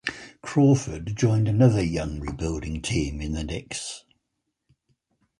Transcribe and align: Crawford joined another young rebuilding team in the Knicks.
Crawford 0.41 1.15
joined 1.15 1.47
another 1.47 1.83
young 1.83 2.19
rebuilding 2.21 2.81
team 2.81 3.21
in 3.21 3.33
the 3.33 3.43
Knicks. 3.43 4.03